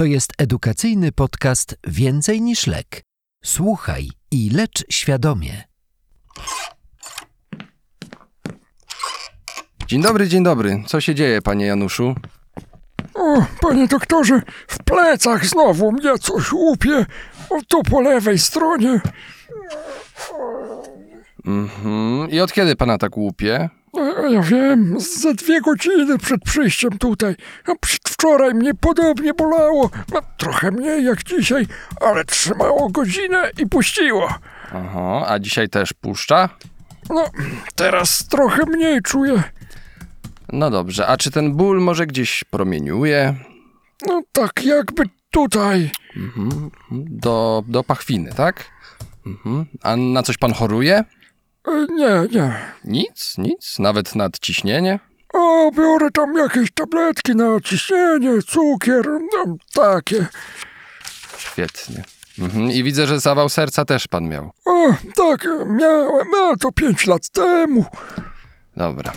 [0.00, 3.02] To jest edukacyjny podcast Więcej niż lek.
[3.44, 5.64] Słuchaj i lecz świadomie.
[9.86, 10.82] Dzień dobry, dzień dobry.
[10.86, 12.14] Co się dzieje, panie Januszu?
[13.14, 17.06] O, panie doktorze, w plecach znowu mnie coś łupie.
[17.50, 19.00] O, tu po lewej stronie.
[21.46, 22.30] Mhm.
[22.30, 23.68] I od kiedy pana tak łupie?
[24.28, 27.34] Ja wiem, za dwie godziny przed przyjściem tutaj.
[27.66, 29.90] A przedwczoraj mnie podobnie bolało.
[30.12, 31.66] No, trochę mniej jak dzisiaj,
[32.00, 34.34] ale trzymało godzinę i puściło.
[34.74, 36.48] Aha, a dzisiaj też puszcza?
[37.10, 37.30] No,
[37.74, 39.42] teraz trochę mniej czuję.
[40.52, 43.34] No dobrze, a czy ten ból może gdzieś promieniuje?
[44.06, 45.90] No tak jakby tutaj.
[46.16, 46.70] Mhm.
[46.90, 48.64] Do, do pachwiny, tak?
[49.26, 49.66] Mhm.
[49.82, 51.04] A na coś pan choruje?
[51.68, 52.54] E, Nie, nie.
[52.84, 53.78] Nic, nic?
[53.78, 54.98] Nawet nadciśnienie?
[55.34, 60.26] O, biorę tam jakieś tabletki na ciśnienie, cukier, no, takie.
[61.38, 62.04] Świetnie.
[62.38, 62.70] Mhm.
[62.70, 64.50] I widzę, że zawał serca też pan miał.
[64.64, 67.84] O, tak, miałem, a to pięć lat temu.
[68.76, 69.12] Dobra.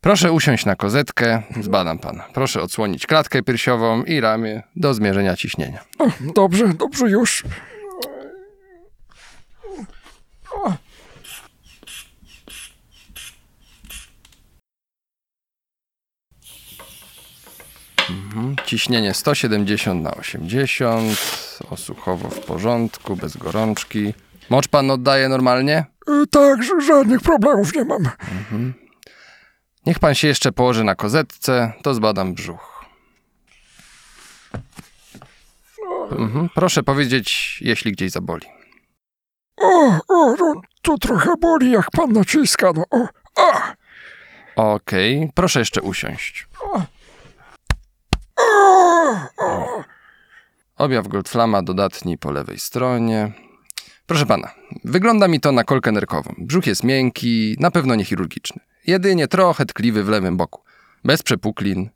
[0.00, 2.24] Proszę usiąść na kozetkę, zbadam pana.
[2.34, 5.84] Proszę odsłonić klatkę piersiową i ramię do zmierzenia ciśnienia.
[5.98, 7.44] O, dobrze, dobrze już.
[18.66, 21.18] Ciśnienie 170 na 80,
[21.70, 24.14] osłuchowo w porządku, bez gorączki.
[24.50, 25.84] Mocz pan oddaje normalnie?
[26.08, 28.08] E, Tak, żadnych problemów nie mam.
[29.86, 32.84] Niech pan się jeszcze położy na kozetce, to zbadam brzuch.
[36.10, 36.48] Mhm.
[36.54, 38.46] Proszę powiedzieć, jeśli gdzieś zaboli.
[39.56, 42.84] O, o, no, tu trochę boli, jak pan naciska, no.
[42.90, 43.74] O, a,
[44.56, 46.46] Okej, proszę jeszcze usiąść.
[46.60, 46.82] o.
[50.84, 53.32] Objaw Goldflama dodatni po lewej stronie.
[54.06, 56.34] Proszę pana, wygląda mi to na kolkę nerkową.
[56.38, 58.60] Brzuch jest miękki, na pewno nie chirurgiczny.
[58.86, 60.62] Jedynie trochę tkliwy w lewym boku.
[61.04, 61.90] Bez przepuklin.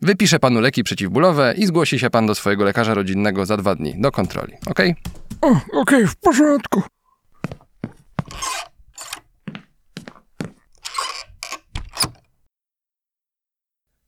[0.00, 3.94] Wypiszę panu leki przeciwbólowe i zgłosi się pan do swojego lekarza rodzinnego za dwa dni
[4.00, 4.52] do kontroli.
[4.66, 4.80] Ok?
[5.40, 6.82] O, okej, w porządku.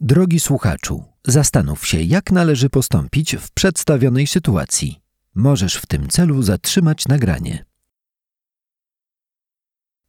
[0.01, 5.01] Drogi słuchaczu, zastanów się, jak należy postąpić w przedstawionej sytuacji.
[5.35, 7.65] Możesz w tym celu zatrzymać nagranie.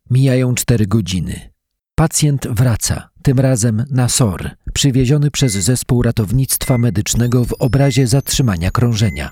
[0.09, 1.51] Mijają cztery godziny.
[1.95, 9.29] Pacjent wraca, tym razem na SOR, przywieziony przez zespół ratownictwa medycznego w obrazie zatrzymania krążenia.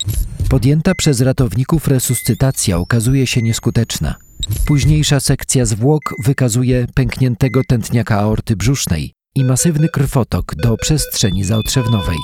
[0.49, 4.15] Podjęta przez ratowników resuscytacja okazuje się nieskuteczna.
[4.65, 12.17] Późniejsza sekcja zwłok wykazuje pękniętego tętniaka aorty brzusznej i masywny krwotok do przestrzeni zaotrzewnowej.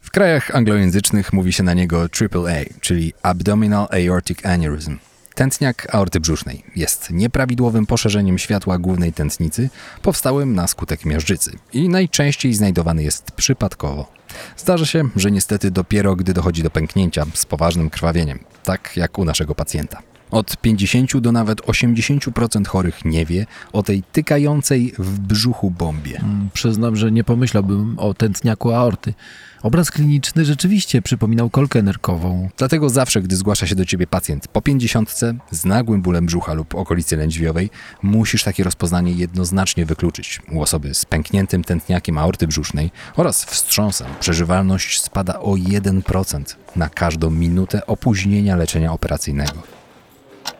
[0.00, 4.98] W krajach anglojęzycznych mówi się na niego AAA, czyli Abdominal Aortic Aneurysm.
[5.34, 9.70] Tętniak aorty brzusznej jest nieprawidłowym poszerzeniem światła głównej tętnicy
[10.02, 14.12] powstałym na skutek miażdżycy i najczęściej znajdowany jest przypadkowo.
[14.56, 19.24] Zdarza się, że niestety dopiero gdy dochodzi do pęknięcia z poważnym krwawieniem, tak jak u
[19.24, 20.02] naszego pacjenta.
[20.30, 26.16] Od 50 do nawet 80% chorych nie wie o tej tykającej w brzuchu bombie.
[26.16, 29.14] Mm, Przyznam, że nie pomyślałbym o tętniaku aorty.
[29.62, 32.48] Obraz kliniczny rzeczywiście przypominał kolkę nerkową.
[32.56, 36.74] Dlatego zawsze, gdy zgłasza się do ciebie pacjent po 50 z nagłym bólem brzucha lub
[36.74, 37.70] okolicy lędźwiowej,
[38.02, 40.40] musisz takie rozpoznanie jednoznacznie wykluczyć.
[40.52, 47.30] U osoby z pękniętym tętniakiem aorty brzusznej oraz wstrząsem przeżywalność spada o 1% na każdą
[47.30, 49.77] minutę opóźnienia leczenia operacyjnego.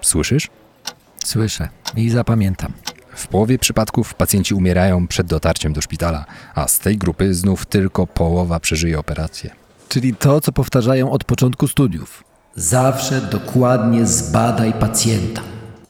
[0.01, 0.49] Słyszysz?
[1.25, 2.73] Słyszę i zapamiętam.
[3.15, 8.07] W połowie przypadków pacjenci umierają przed dotarciem do szpitala, a z tej grupy znów tylko
[8.07, 9.51] połowa przeżyje operację.
[9.89, 12.25] Czyli to, co powtarzają od początku studiów.
[12.55, 15.43] Zawsze dokładnie zbadaj pacjenta.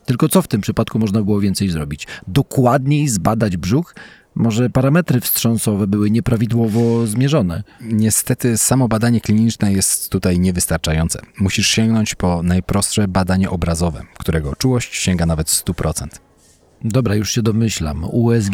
[0.05, 2.06] Tylko co w tym przypadku można było więcej zrobić?
[2.27, 3.94] Dokładniej zbadać brzuch?
[4.38, 7.62] Może parametry wstrząsowe były nieprawidłowo zmierzone?
[7.81, 11.20] Niestety samo badanie kliniczne jest tutaj niewystarczające.
[11.40, 16.06] Musisz sięgnąć po najprostsze badanie obrazowe, którego czułość sięga nawet 100%.
[16.85, 18.05] Dobra, już się domyślam.
[18.05, 18.52] USG,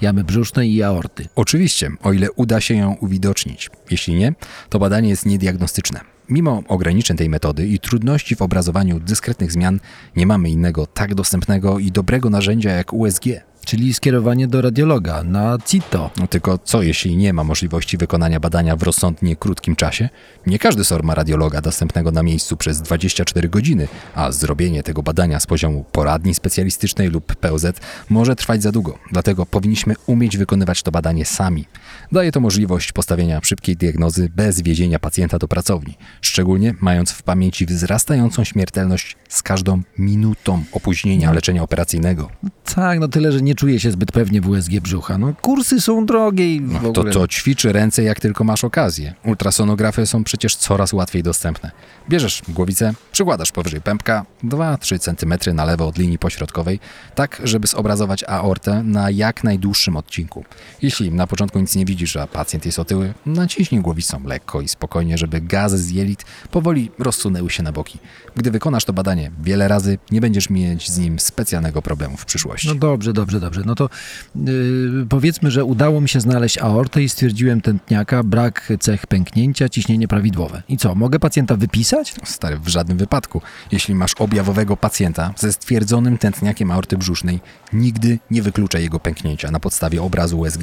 [0.00, 1.28] jamy brzusznej i aorty.
[1.36, 3.70] Oczywiście, o ile uda się ją uwidocznić.
[3.90, 4.34] Jeśli nie,
[4.68, 6.00] to badanie jest niediagnostyczne.
[6.28, 9.80] Mimo ograniczeń tej metody i trudności w obrazowaniu dyskretnych zmian,
[10.16, 13.24] nie mamy innego tak dostępnego i dobrego narzędzia jak USG.
[13.64, 16.10] Czyli skierowanie do radiologa na CITO.
[16.16, 20.08] No tylko co jeśli nie ma możliwości wykonania badania w rozsądnie krótkim czasie?
[20.46, 25.40] Nie każdy SOR ma radiologa dostępnego na miejscu przez 24 godziny, a zrobienie tego badania
[25.40, 27.66] z poziomu poradni specjalistycznej lub POZ
[28.10, 28.98] może trwać za długo.
[29.12, 31.64] Dlatego powinniśmy umieć wykonywać to badanie sami.
[32.12, 37.66] Daje to możliwość postawienia szybkiej diagnozy bez wiezienia pacjenta do pracowni, szczególnie mając w pamięci
[37.66, 42.30] wzrastającą śmiertelność z każdą minutą opóźnienia leczenia operacyjnego.
[42.74, 45.18] Tak, no tyle, że nie czuję się zbyt pewnie w USG brzucha.
[45.18, 49.14] No kursy są drogie i w No, to, to ćwiczy ręce jak tylko masz okazję.
[49.24, 51.70] Ultrasonografy są przecież coraz łatwiej dostępne.
[52.08, 56.80] Bierzesz głowicę, przykładasz powyżej pępka 2-3 cm na lewo od linii pośrodkowej,
[57.14, 60.44] tak żeby zobrazować aortę na jak najdłuższym odcinku.
[60.82, 65.18] Jeśli na początku nic nie widzisz, a pacjent jest otyły, naciśnij głowicą lekko i spokojnie,
[65.18, 67.98] żeby gazy z jelit powoli rozsunęły się na boki.
[68.36, 72.68] Gdy wykonasz to badanie wiele razy, nie będziesz mieć z nim specjalnego problemu w przyszłości.
[72.68, 73.62] No dobrze, dobrze, dobrze.
[73.66, 73.88] No to
[74.36, 80.08] yy, powiedzmy, że udało mi się znaleźć aortę i stwierdziłem tętniaka, brak cech pęknięcia, ciśnienie
[80.08, 80.62] prawidłowe.
[80.68, 82.14] I co, mogę pacjenta wypisać?
[82.24, 83.40] Stary, w żadnym wypadku.
[83.72, 87.40] Jeśli masz objawowego pacjenta ze stwierdzonym tętniakiem aorty brzusznej,
[87.72, 90.60] nigdy nie wykluczaj jego pęknięcia na podstawie obrazu USG.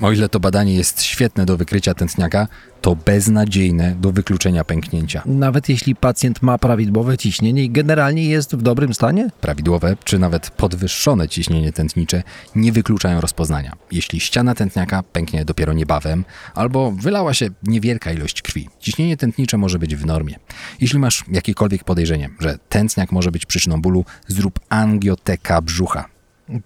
[0.00, 2.48] O ile to badanie jest świetne do wykrycia tętniaka,
[2.80, 5.22] to beznadziejne do wykluczenia pęknięcia.
[5.26, 9.30] Nawet jeśli pacjent ma prawidłowe ciśnienie i generalnie jest w dobrym stanie?
[9.40, 12.22] Prawidłowe czy nawet podwyższone ciśnienie tętnicze
[12.54, 13.72] nie wykluczają rozpoznania.
[13.92, 16.24] Jeśli ściana tętniaka pęknie dopiero niebawem
[16.54, 20.38] albo wylała się niewielka ilość krwi, ciśnienie tętnicze może być w normie.
[20.80, 26.15] Jeśli masz jakiekolwiek podejrzenie, że tętniak może być przyczyną bólu, zrób angiotekę brzucha.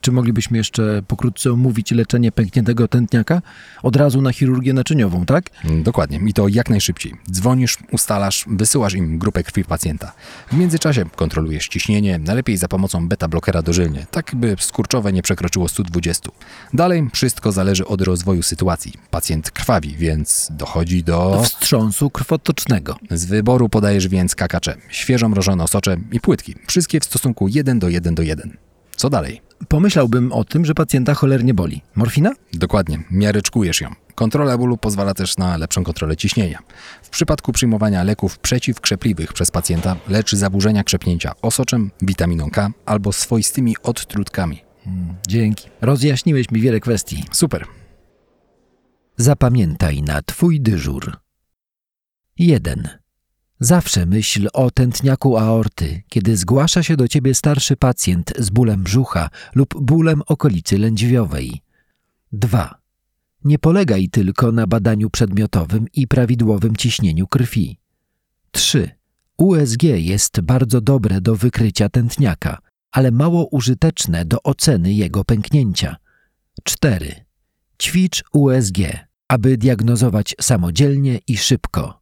[0.00, 3.42] Czy moglibyśmy jeszcze pokrótce omówić leczenie pękniętego tętniaka?
[3.82, 5.50] Od razu na chirurgię naczyniową, tak?
[5.82, 7.14] Dokładnie, i to jak najszybciej.
[7.30, 10.12] Dzwonisz, ustalasz, wysyłasz im grupę krwi pacjenta.
[10.52, 16.30] W międzyczasie kontrolujesz ciśnienie, najlepiej za pomocą beta-blokera dożylnie, tak by skurczowe nie przekroczyło 120.
[16.74, 18.92] Dalej wszystko zależy od rozwoju sytuacji.
[19.10, 21.42] Pacjent krwawi, więc dochodzi do...
[21.44, 22.96] Wstrząsu krwotocznego.
[23.10, 26.54] Z wyboru podajesz więc kakacze, świeżo mrożone osocze i płytki.
[26.66, 28.69] Wszystkie w stosunku 1 do 1 do 1.
[29.00, 29.40] Co dalej?
[29.68, 31.82] Pomyślałbym o tym, że pacjenta cholernie boli.
[31.94, 32.32] Morfina?
[32.52, 33.88] Dokładnie, miaryczkujesz ją.
[34.14, 36.58] Kontrola bólu pozwala też na lepszą kontrolę ciśnienia.
[37.02, 43.76] W przypadku przyjmowania leków przeciwkrzepliwych przez pacjenta leczy zaburzenia krzepnięcia osoczem, witaminą K albo swoistymi
[43.82, 44.62] odtrutkami.
[45.28, 45.68] Dzięki.
[45.80, 47.24] Rozjaśniłeś mi wiele kwestii.
[47.32, 47.64] Super.
[49.16, 51.16] Zapamiętaj na Twój dyżur.
[52.38, 52.88] 1.
[53.60, 59.30] Zawsze myśl o tętniaku aorty, kiedy zgłasza się do Ciebie starszy pacjent z bólem brzucha
[59.54, 61.62] lub bólem okolicy lędźwiowej.
[62.32, 62.80] 2.
[63.44, 67.78] Nie polegaj tylko na badaniu przedmiotowym i prawidłowym ciśnieniu krwi.
[68.50, 68.90] 3.
[69.36, 72.58] USG jest bardzo dobre do wykrycia tętniaka,
[72.92, 75.96] ale mało użyteczne do oceny jego pęknięcia.
[76.64, 77.24] 4.
[77.82, 78.78] Ćwicz USG,
[79.28, 81.99] aby diagnozować samodzielnie i szybko.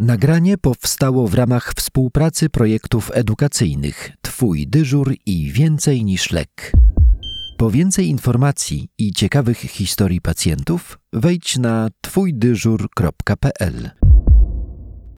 [0.00, 6.72] Nagranie powstało w ramach współpracy projektów edukacyjnych Twój dyżur i Więcej niż lek.
[7.56, 13.99] Po więcej informacji i ciekawych historii pacjentów wejdź na twójdyżur.pl.